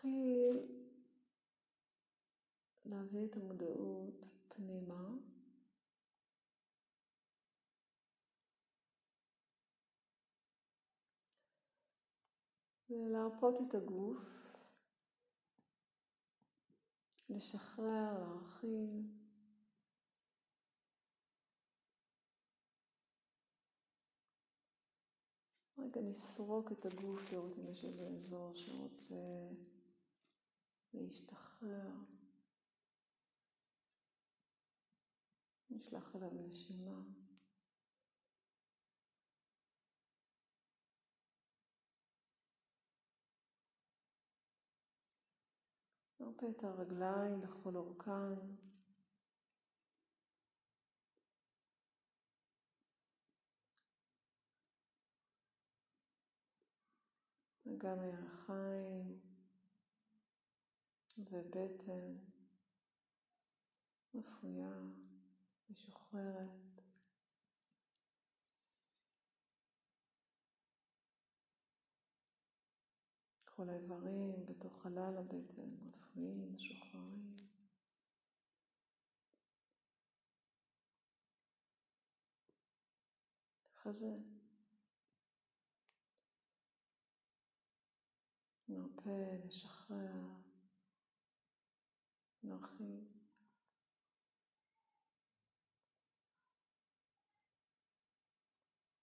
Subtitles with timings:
[0.00, 0.66] נתחיל
[2.84, 5.08] להביא את המודעות פנימה.
[12.90, 14.56] ולהרפות את הגוף,
[17.28, 19.20] לשחרר, להרחיב.
[25.78, 29.14] רגע נסרוק את הגוף, לראות אם יש איזה אזור שרוצה
[30.94, 31.90] להשתחרר.
[35.70, 37.00] נשלח אליו נשימה.
[46.20, 48.34] נרפה את הרגליים לכל אורכן.
[57.66, 59.29] אגן הירכיים
[61.30, 62.16] ובטן
[64.14, 64.72] רפויה,
[65.70, 66.80] משוחררת.
[73.44, 77.36] כל האיברים בתוך חלל הבטן, רפואיים, משוחררים.
[83.82, 84.16] חזה.
[88.68, 89.10] נרפה,
[89.46, 90.39] נשחרר,
[92.50, 93.04] נרחיב.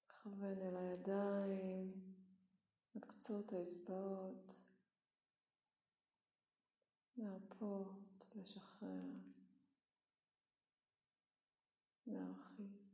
[0.09, 1.91] נכוון אל הידיים,
[2.95, 4.53] עד קצות האצבעות,
[7.17, 9.05] להרפות, לשחרר,
[12.07, 12.87] להרחיב.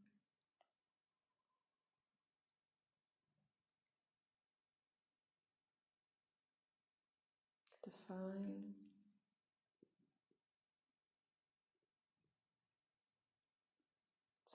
[7.82, 8.83] כתפיים,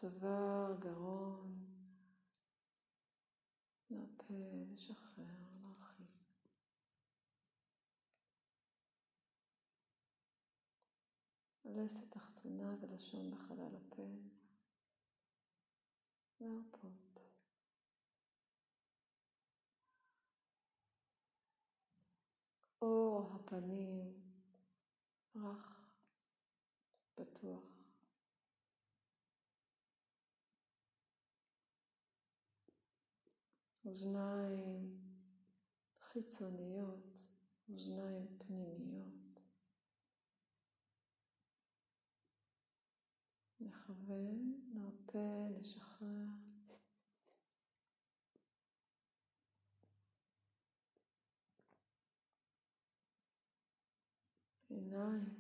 [0.00, 1.66] צוואר, גרון,
[3.90, 4.34] נרפה,
[4.72, 5.24] לשחרר,
[5.62, 6.06] להרחיב.
[11.64, 14.08] הלסת תחתונה ולשון בחלל הפה.
[16.40, 17.20] להרפות.
[22.82, 24.14] אור הפנים
[25.36, 25.90] רך,
[27.14, 27.67] פתוח.
[33.88, 34.96] אוזניים
[36.00, 37.24] חיצוניות,
[37.68, 39.40] אוזניים פנימיות.
[43.60, 46.26] נכוון, נרפה, נשחרר.
[54.68, 55.37] עיניים.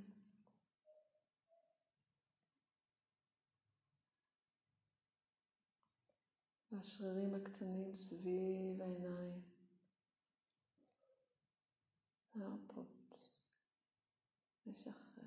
[6.78, 9.42] והשרירים הקטנים סביב העיניים.
[12.34, 13.36] להרפות,
[14.66, 15.24] לשחרר.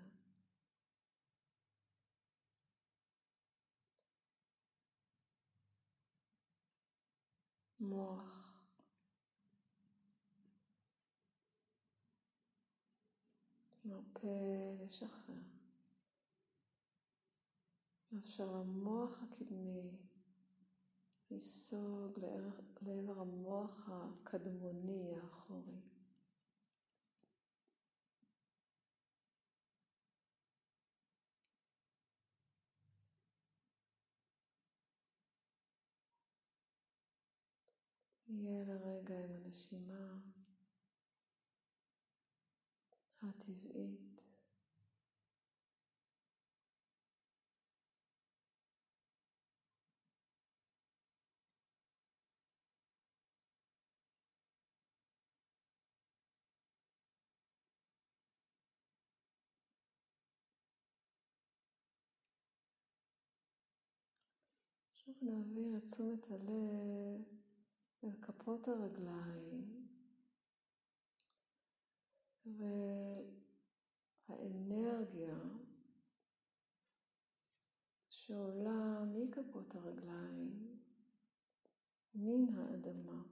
[7.79, 8.63] מוח.
[13.85, 14.28] מרפה,
[14.85, 15.35] לשחרר.
[18.11, 19.91] מאפשר למוח הקדמי
[21.31, 25.81] לסוג לעבר המוח הקדמוני האחורי.
[38.27, 40.17] יהיה לרגע עם הנשימה
[43.21, 44.00] הטבעית.
[65.22, 67.22] נעביר את תשומת הלב
[68.03, 69.88] אל כפות הרגליים
[74.29, 75.38] והאנרגיה
[78.09, 80.78] שעולה מכפות הרגליים
[82.16, 83.23] מן האדמה.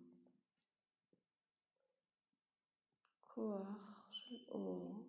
[3.19, 5.07] כוח של אור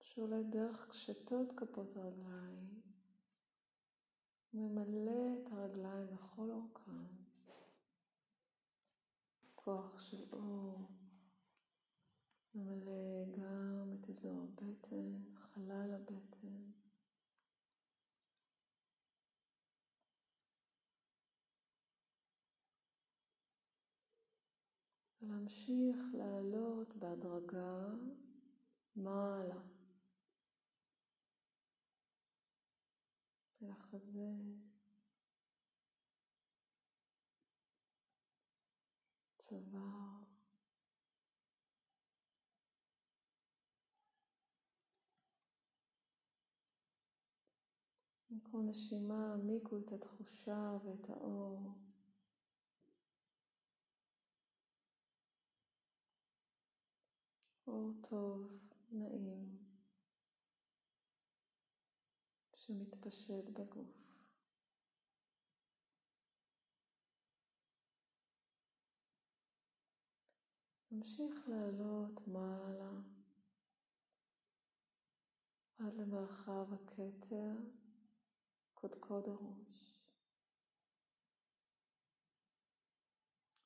[0.00, 2.93] שעולה דרך קשתות כפות הרגליים,
[4.54, 7.04] ממלא את הרגליים לכל אורכן.
[9.54, 10.88] כוח של אור
[12.54, 16.70] ממלא גם את אזור הבטן, חלל הבטן.
[25.22, 27.86] ולהמשיך לעלות בהדרגה
[28.96, 29.73] מעלה
[33.64, 34.32] אל החזה,
[39.38, 40.24] צוואר,
[48.30, 51.72] עם כל נשימה העמיקו את התחושה ואת האור.
[57.66, 58.58] אור טוב,
[58.92, 59.63] נעים,
[62.66, 64.04] שמתפשט בגוף.
[70.90, 72.92] נמשיך לעלות מעלה
[75.78, 77.52] עד למרחב הכתר,
[78.74, 80.00] קודקוד הראש.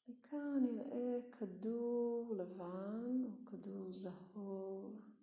[0.09, 5.18] מכאן נראה כדור לבן או כדור זהוב.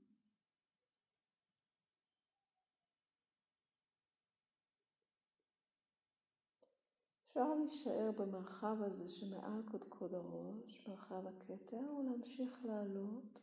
[7.35, 13.39] אפשר להישאר במרחב הזה שמעל קודקוד הראש, מרחב הכתר, ולהמשיך לעלות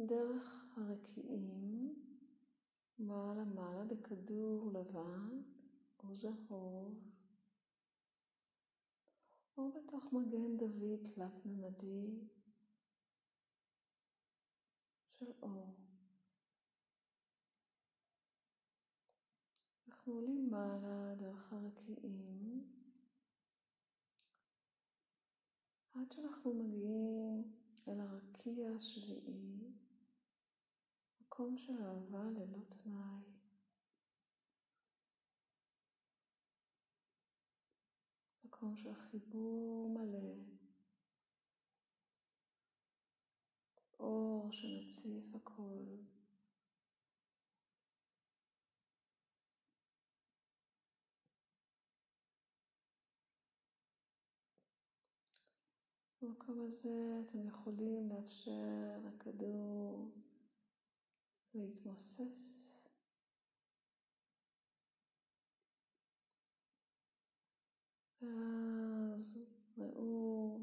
[0.00, 1.94] דרך הרקיעים
[2.98, 5.42] מעלה מעלה בכדור לבן
[6.04, 6.98] או זהוב.
[9.56, 12.28] או בתוך מגן דוד תלת-ממדי
[15.10, 15.74] של אור.
[19.88, 22.81] אנחנו עולים מעלה דרך הרקיעים
[25.94, 27.52] עד שאנחנו מגיעים
[27.88, 29.72] אל הרקיע השביעי,
[31.20, 33.32] מקום של אהבה ללא תנאי.
[38.44, 40.34] מקום של חיבור מלא,
[43.98, 45.84] אור שמציף הכל.
[56.22, 60.10] במקום הזה אתם יכולים לאפשר לכדור
[61.54, 62.68] להתמוסס.
[68.22, 69.38] ואז
[69.78, 70.60] ראו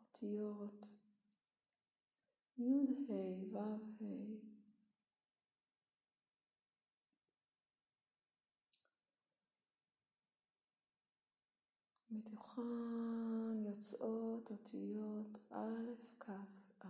[0.00, 0.86] אותיות
[2.58, 3.12] י"ה
[3.52, 3.76] ו"ה
[12.10, 13.35] מתוכן
[13.76, 16.30] יוצאות אותיות א', כ',
[16.80, 16.86] א'.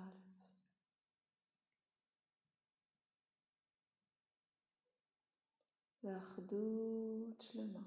[6.04, 7.80] ואחדות שלמה.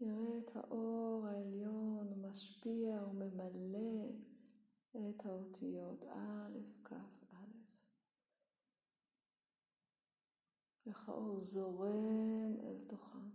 [0.00, 4.08] נראה את האור העליון משפיע וממלא
[4.92, 7.15] את האותיות א', כ',
[10.86, 13.30] איך האור זורם אל תוכם.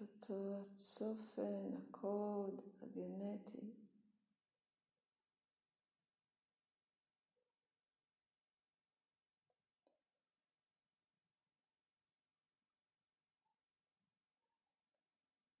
[0.00, 3.72] אותו הצופן, הקוד הגנטי.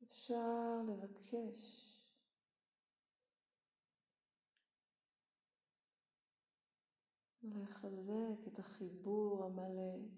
[0.02, 1.81] אפשר לבקש
[7.42, 10.08] לחזק את החיבור המלא,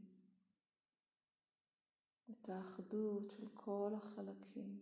[2.30, 4.80] את האחדות של כל החלקים,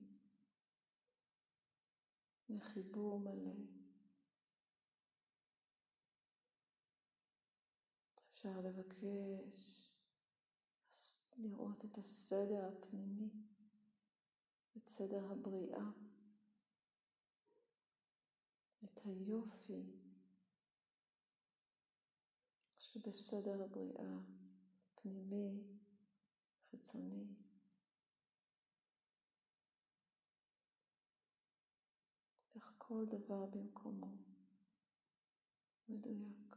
[2.48, 3.54] לחיבור מלא.
[8.32, 9.78] אפשר לבקש
[11.36, 13.30] לראות את הסדר הפנימי.
[14.76, 15.84] את סדר הבריאה,
[18.84, 20.01] את היופי
[22.92, 24.18] שבסדר הבריאה,
[24.94, 25.62] פנימי,
[26.70, 27.26] חיצוני.
[32.54, 34.16] איך כל דבר במקומו,
[35.88, 36.56] מדויק.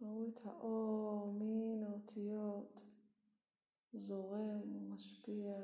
[0.00, 2.84] ראו את האור מן האותיות
[3.92, 5.54] זורם ומשפיע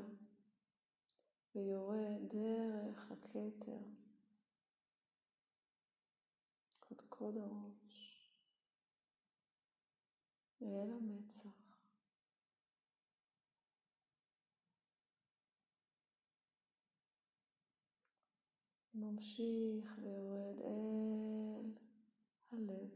[1.54, 3.78] ויורד דרך הכתר,
[7.18, 8.30] קודקוד הראש,
[10.62, 11.78] אל המצח.
[18.94, 21.78] ממשיך ויורד אל
[22.52, 22.90] הלב.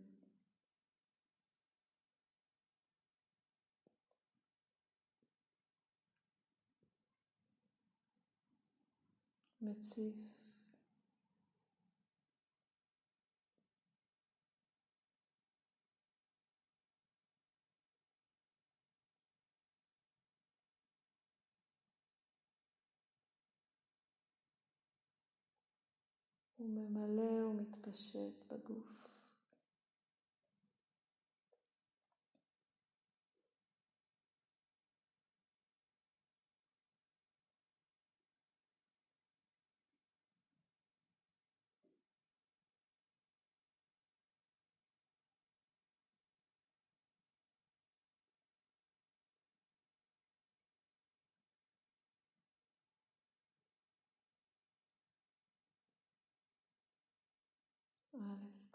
[9.61, 10.40] מציף
[26.77, 29.10] הוא ממלא ומתפשט בגוף.
[58.21, 58.70] א',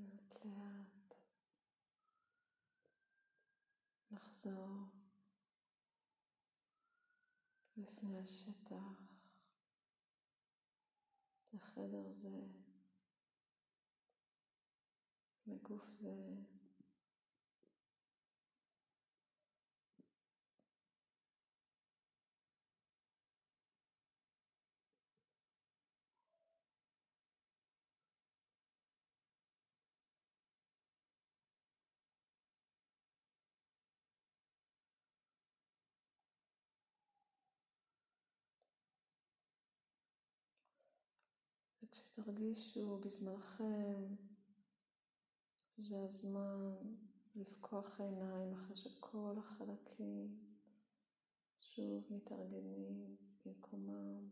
[0.00, 0.30] לאט.
[0.50, 1.14] לאט
[4.10, 4.84] נחזור
[7.76, 9.18] לפני השטח,
[11.52, 12.38] לחדר זה,
[15.46, 16.59] לגוף זה.
[41.90, 44.14] וכשתרגישו בזמנכם
[45.76, 46.76] שזה הזמן
[47.34, 50.38] לפקוח עיניים אחרי שכל החלקים
[51.58, 53.16] שוב מתארגנים
[53.46, 54.28] במקומם.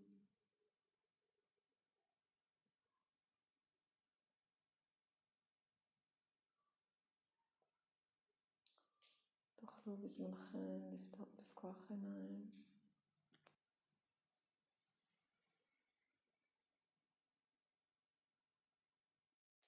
[9.56, 10.96] תוכלו בזמנכם
[11.38, 12.57] לפקוח עיניים.